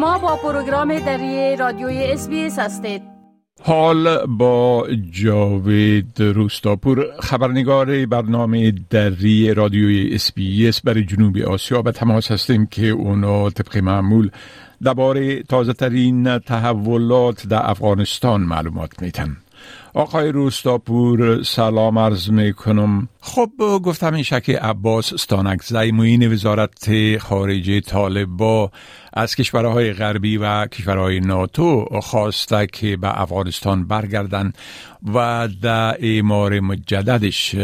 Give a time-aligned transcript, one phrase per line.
[0.00, 3.02] شما با پروگرام دری رادیوی اس هستید.
[3.62, 10.18] حال با جاوید روستاپور خبرنگار برنامه دری رادیوی
[10.68, 11.82] اس برای جنوب آسیا.
[11.82, 14.30] به تماس هستیم که اونا طبق معمول
[14.82, 19.36] درباره تازه ترین تحولات در افغانستان معلومات میتن
[19.94, 23.50] آقای روستاپور سلام عرض می کنم خب
[23.84, 28.70] گفتم این شیر عباس استانکزی معین وزارت خارجه طالبا
[29.12, 34.52] از کشورهای غربی و کشورهای ناتو خواسته که به افغانستان برگردن
[35.14, 37.56] و در اعمار مجددش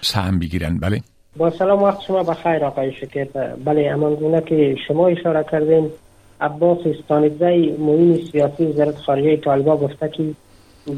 [0.00, 0.78] سهم بگیرن.
[0.78, 1.00] بله.
[1.36, 3.24] با سلام وقت شما بخیر آقای شکر
[3.64, 5.90] بله امان که شما اشاره کردین
[6.40, 10.24] عباس استانکزی معین سیاسی وزارت خارجه طالبا گفته که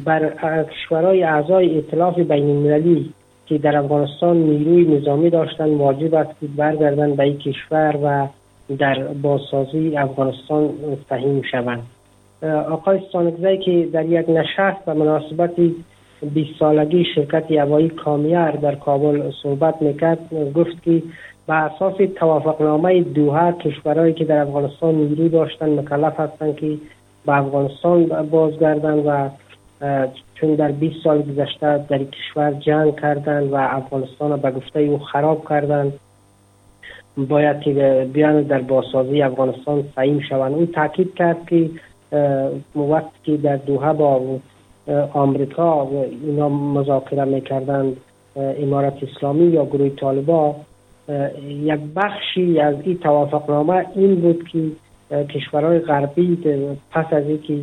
[0.04, 0.32] بر
[0.62, 3.12] کشورهای اعضای اطلاف بین المللی
[3.46, 8.26] که در افغانستان نیروی نظامی داشتن واجب است که برگردن به این کشور و
[8.78, 10.70] در بازسازی افغانستان
[11.09, 11.82] سهیم شوند.
[12.70, 15.51] آقای استانکزی که در یک نشست و مناسبت
[16.34, 21.02] 20 سالگی شرکت هوایی کامیر در کابل صحبت می‌کرد گفت که
[21.46, 26.76] به اساس توافقنامه دوها کشورهایی که در افغانستان نیروی داشتن مکلف هستند که
[27.26, 29.29] به افغانستان بازگردند و
[30.35, 34.99] چون در 20 سال گذشته در کشور جنگ کردن و افغانستان را به گفته او
[34.99, 35.93] خراب کردن
[37.16, 40.54] باید که بیان در بازسازی افغانستان سعیم شوند.
[40.54, 41.71] او تاکید کرد که
[42.77, 44.38] وقتی که در دوحه با
[45.13, 45.88] آمریکا
[46.23, 47.97] اینا مذاکره می‌کردند
[48.37, 50.57] امارت اسلامی یا گروه طالبا
[51.49, 54.71] یک بخشی از این توافقنامه این بود که
[55.24, 56.37] کشورهای غربی
[56.91, 57.59] پس از اینکه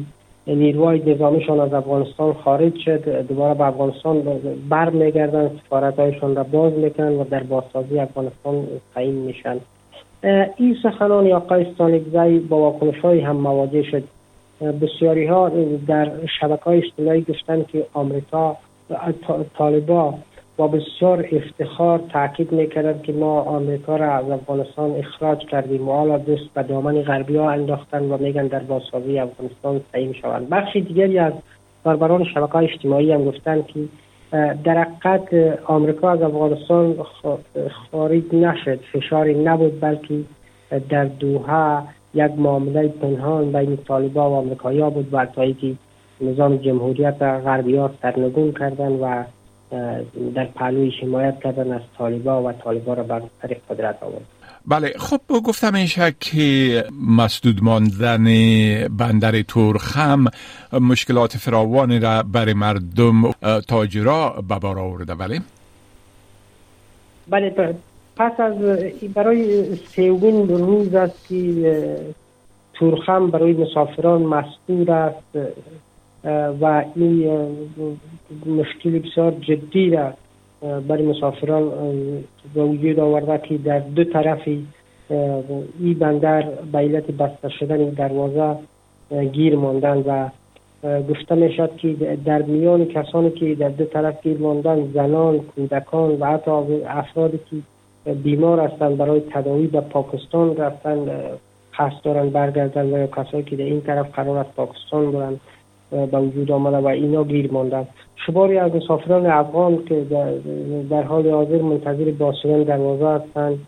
[0.47, 3.27] نیروهای نظامیشان از افغانستان خارج شد.
[3.27, 4.23] دوباره به افغانستان
[4.69, 9.57] بر میگردن سفارتهایشان را باز می‌کنن و در بازسازی افغانستان قیم میشن
[10.57, 14.03] این سخنان آقای استانکزی با واکنش های هم مواجه شد.
[14.81, 15.51] بسیاری ها
[15.87, 18.57] در شبکه های اجتماعی گفتن که آمریکا
[19.57, 20.13] طالبا
[20.57, 26.17] با بسیار افتخار تاکید می‌کردن که ما آمریکا را از افغانستان اخراج کردیم و حالا
[26.17, 30.49] دست به دامن غربی ها انداختن و میگن در بازسازی افغانستان سعیم شوند.
[30.49, 31.33] بخشی دیگری از
[31.83, 33.79] کاربران شبکه اجتماعی هم گفتن که
[34.63, 36.95] در حقیقت آمریکا از افغانستان
[37.91, 40.19] خارج نشد فشاری نبود بلکه
[40.89, 41.83] در دوها
[42.13, 45.75] یک معامله پنهان بین طالبا و آمریکایی بود و که
[46.21, 49.23] نظام جمهوریت غربی ها سرنگون کردن و
[50.35, 54.25] در پهلوی حمایت کردن از طالبا و طالبا را بر طریق قدرت آورد.
[54.67, 55.87] بله خب گفتم این
[56.19, 56.83] که
[57.17, 58.23] مسدود ماندن
[58.87, 60.25] بندر تورخم
[60.73, 63.31] مشکلات فراوانی را برای مردم
[63.67, 65.41] تاجرا به بار آورده بله؟
[67.29, 67.75] بله
[68.15, 68.55] پس از
[69.13, 71.99] برای سیوین روز است که
[72.73, 75.37] تورخم برای مسافران مسدود است.
[76.61, 77.31] و این
[78.45, 80.13] مشکل بسیار جدی را
[80.87, 81.71] برای مسافران
[82.53, 84.67] به وجود آورده که در دو طرفی
[85.79, 86.41] این بندر
[86.71, 88.55] به علت بسته شدن دروازه
[89.31, 90.29] گیر ماندن و
[91.09, 96.11] گفته می شد که در میان کسانی که در دو طرف گیر ماندن زنان کودکان
[96.19, 96.51] و حتی
[96.87, 101.05] افرادی که بیمار هستند برای تداوی به پاکستان رفتن
[101.79, 105.39] قصد دارن برگردن و کسانی که در این طرف قرار است پاکستان برن.
[106.11, 107.87] به وجود آمده و اینا گیر ماندن.
[108.15, 110.05] شماری از مسافران افغان که
[110.89, 113.59] در, حال حاضر منتظر باشدن دروازه هستند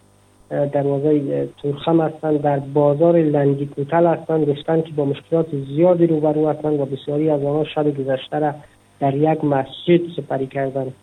[0.49, 6.79] دروازه تورخم هستند در بازار لنگی کوتل هستند گفتند که با مشکلات زیادی روبرو هستند
[6.79, 8.51] و بسیاری از آنها شب گذشته را
[8.99, 10.93] در یک مسجد سپری کردند.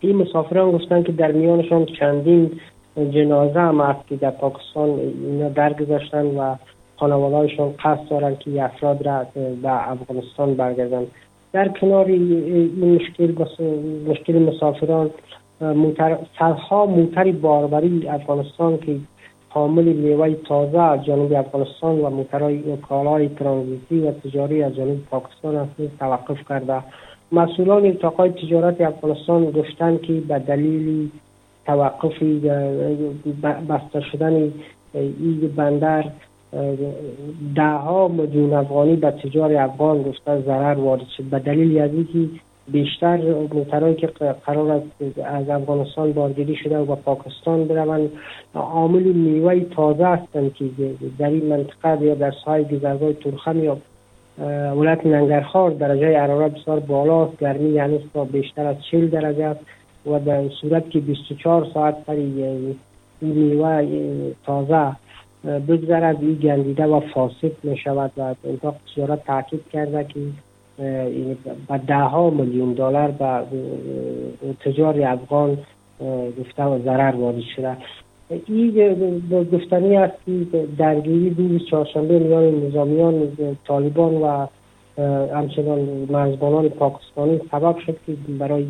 [0.00, 2.50] این مسافران گفتند که در میانشان چندین
[3.10, 4.90] جنازه هم که در پاکستان
[5.24, 6.54] اینا درگذشتن و
[6.98, 9.26] خانوادهایشان قصد دارند که افراد را
[9.62, 11.06] به افغانستان برگردند
[11.52, 13.34] در کنار این مشکل
[14.06, 15.10] مشکل مسافران
[15.60, 18.96] موتر صدها موتر باربری افغانستان که
[19.48, 25.56] حامل میوه تازه از جنوب افغانستان و موترهای کالای ترانزیتی و تجاری از جنوب پاکستان
[25.56, 26.82] هست توقف کرده.
[27.32, 31.10] مسئولان التقای تجارت افغانستان گفتند که به دلیل
[31.66, 32.22] توقف
[33.68, 34.52] بسته شدن
[34.94, 36.04] این بندر
[37.54, 41.22] ده ها میلیون افغانی به تجار افغان گفته ضرر وارد شد.
[41.24, 42.18] به دلیل از اینکه
[42.68, 43.16] بیشتر
[43.54, 44.06] موترهایی که
[44.46, 48.10] قرار است از افغانستان بارگیری شده و به پاکستان بروند
[48.54, 50.64] عامل میوه تازه هستند که
[51.18, 53.76] در این منطقه یا در ساحل گذرگاه تورخم یا
[54.76, 57.38] ولایت ننگرخار درجه حرارت بسیار بالا است.
[57.38, 58.00] گرمی یعنی
[58.32, 59.60] بیشتر از 40 درجه است
[60.06, 62.76] و در صورت که 24 ساعت پر این
[63.20, 63.86] میوه
[64.46, 64.96] تازه
[65.68, 70.20] بگذرد این گندیده و فاسد می شود و اتاق تجارت تاکید کرده که
[71.68, 73.42] با ده ها میلیون دلار به
[74.60, 75.58] تجار افغان
[76.40, 77.76] گفته و ضرر وارد شده.
[78.46, 79.22] این
[79.52, 80.14] گفتنی است
[80.52, 83.28] که درگیری روز چهارشنبه میان نظامیان
[83.66, 84.46] طالبان و
[85.34, 85.78] همچنان
[86.10, 88.66] مرزبانان پاکستانی سبب شد که برای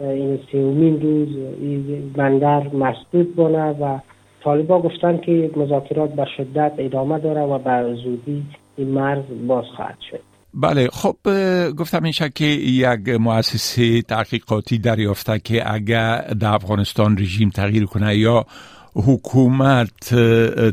[0.00, 1.28] این سیومین روز
[1.60, 3.98] این بندر مسدود بانه و
[4.44, 8.42] طالبا گفتن که مذاکرات به شدت ادامه داره و به زودی
[8.76, 10.20] این مرز باز خواهد شد
[10.54, 11.16] بله خب
[11.70, 18.46] گفتم این که یک مؤسسه تحقیقاتی دریافته که اگر در افغانستان رژیم تغییر کنه یا
[18.94, 20.14] حکومت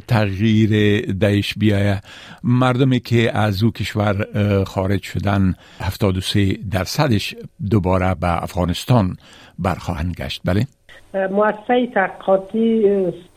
[0.07, 2.01] تغییر دهش بیایه
[2.43, 4.25] مردمی که از او کشور
[4.63, 7.35] خارج شدن 73 درصدش
[7.69, 9.17] دوباره به افغانستان
[9.59, 10.67] برخواهند گشت بله؟
[11.13, 12.85] مؤسسه تحقیقاتی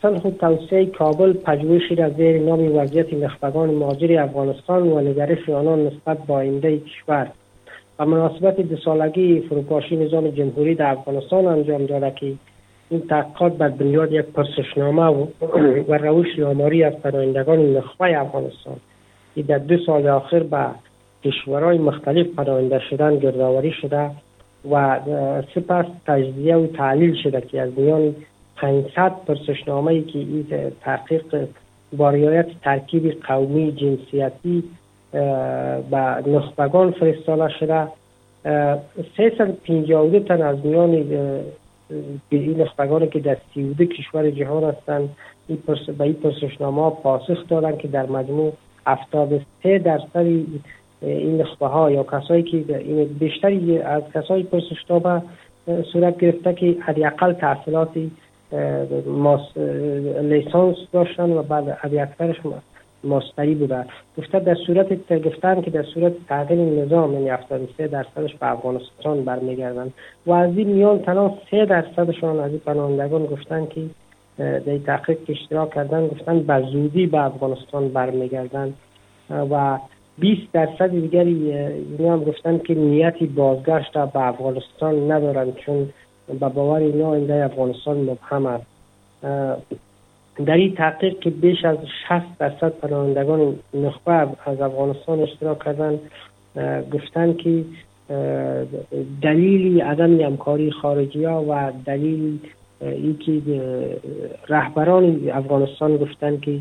[0.03, 5.87] صلح و توسعه کابل پژوهشی را زیر نام وضعیت نخبگان مهاجر افغانستان و نگرش آنان
[5.87, 7.31] نسبت با آینده کشور.
[7.99, 12.33] و مناسبت دو سالگی فروپاشی نظام جمهوری در افغانستان انجام داده که
[12.91, 15.27] این تحقیقات بر بنیاد یک پرسشنامه و,
[15.89, 18.77] و روش آماری از پناهندگان نخبه افغانستان
[19.35, 20.67] که در دو سال آخر به
[21.25, 24.11] کشورهای مختلف پناهنده شدن گردآوری شده
[24.71, 25.01] و
[25.55, 28.15] سپس تجزیه و تعلیل شده که از میان
[28.57, 30.47] 500 پرسشنامه ای که این
[30.81, 31.47] تحقیق
[31.97, 34.65] با رعایت ترکیب قومی جنسیتی
[35.91, 37.89] به نخبگان فرستاده شده
[39.17, 40.91] 352 تن از میان
[42.29, 45.09] این نخبگانی که در 32 کشور جهان هستند
[45.99, 48.53] به این پرسشنامه پاسخ دادن که در مجموع
[48.87, 50.27] 73 درصد
[51.03, 55.23] این نخبه ها یا کسایی که این بیشتری از کسایی پرسشنامه
[55.93, 58.11] صورت گرفته که حداقل تحصیلاتی
[60.23, 62.37] لیسانس داشتن و بعد اکثرش
[63.05, 63.85] ماستری بوده.
[64.19, 69.93] گفته در صورت گفتن که در صورت تغییر نظام یعنی 73 درصدش به افغانستان برمیگردن.
[70.27, 73.81] و از این میان تنها 3 درصدشان از این پناهندگان گفتن که
[74.39, 78.75] در تحقیق اشتراک کردن گفتن به زودی به افغانستان برمیگردن.
[79.31, 79.79] و
[80.19, 85.89] 20 درصد دیگری اینو هم گفتن که نیتی بازگشت به افغانستان ندارن چون
[86.41, 88.67] به باور اینا آینده افغانستان مبهم است.
[90.47, 91.77] در این تحقیق که بیش از
[92.09, 94.13] 60 درصد پناهندگان نخبه
[94.47, 95.99] از افغانستان اشتراک کردن
[96.93, 97.65] گفتن که
[99.23, 102.39] دلیلی عدم همکاری خارجی ها و دلیل
[102.81, 103.41] اینکه
[104.49, 106.59] رهبران افغانستان گفتن که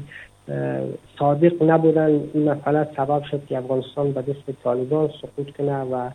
[1.20, 2.22] صادق نبودن.
[2.34, 6.10] این مسئله سبب شد که افغانستان به دست طالبان سقوط کنه و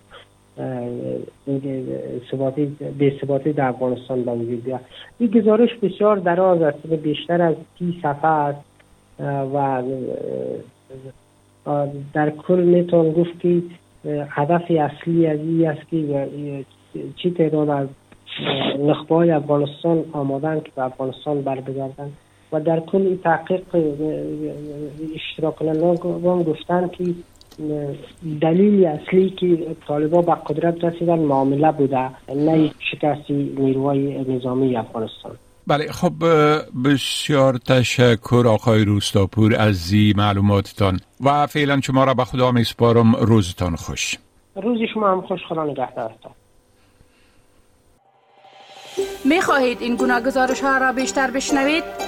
[2.99, 4.81] به ثباتی در افغانستان به وجود بیاد.
[5.19, 6.87] این گزارش بسیار دراز است.
[6.87, 8.65] بیشتر از تی صفحه است.
[9.55, 9.83] و
[12.15, 13.63] در کل میتون گفت که
[14.29, 16.29] هدف اصلی از این است که
[17.17, 17.89] چی تعداد از
[18.79, 22.13] نخبه های افغانستان آمادن که به افغانستان بر بگردن
[22.53, 23.63] و در کل این تحقیق
[25.15, 25.55] اشتراک
[26.45, 27.05] گفتن که
[28.41, 35.33] دلیل اصلی که طالبا به قدرت رسیدن معامله بوده نه شکستی نیروهای نظامی افغانستان.
[35.67, 36.13] بله خب
[36.85, 43.77] بسیار تشکر آقای روستاپور از زی معلوماتتان و فعلا شما را به خدا میسپارم روزتان
[43.77, 44.19] خوش.
[44.57, 45.41] روزی شما هم خوش.
[45.49, 46.33] خدا نگهدارتان.
[49.25, 52.08] می خواهید این گونه گزارش ها را بیشتر بشنوید؟